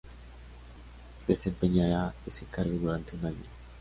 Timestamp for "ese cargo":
2.25-2.73